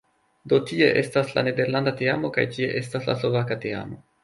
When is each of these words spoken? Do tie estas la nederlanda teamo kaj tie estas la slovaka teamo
Do 0.53 0.57
tie 0.69 0.87
estas 1.01 1.29
la 1.35 1.43
nederlanda 1.49 1.95
teamo 2.01 2.33
kaj 2.39 2.47
tie 2.57 2.73
estas 2.83 3.09
la 3.13 3.19
slovaka 3.23 3.61
teamo 3.67 4.03